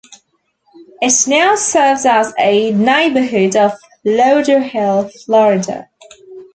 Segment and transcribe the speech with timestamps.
[0.99, 3.73] It now serves as a neighborhood of
[4.03, 5.89] Lauderhill, Florida.